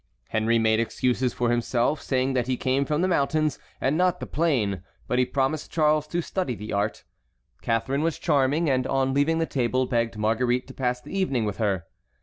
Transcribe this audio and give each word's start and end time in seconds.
Henry 0.29 0.57
made 0.57 0.79
excuses 0.79 1.31
for 1.31 1.51
himself, 1.51 2.01
saying 2.01 2.33
that 2.33 2.47
he 2.47 2.57
came 2.57 2.85
from 2.85 3.03
the 3.03 3.07
mountains 3.07 3.59
and 3.79 3.95
not 3.95 4.19
the 4.19 4.25
plain, 4.25 4.81
but 5.07 5.19
he 5.19 5.25
promised 5.27 5.69
Charles 5.71 6.07
to 6.07 6.23
study 6.23 6.55
the 6.55 6.73
art. 6.73 7.03
Catharine 7.61 8.01
was 8.01 8.17
charming, 8.17 8.67
and 8.67 8.87
on 8.87 9.13
leaving 9.13 9.37
the 9.37 9.45
table 9.45 9.85
begged 9.85 10.17
Marguerite 10.17 10.65
to 10.69 10.73
pass 10.73 10.99
the 11.01 11.15
evening 11.15 11.45
with 11.45 11.57
her. 11.57 11.85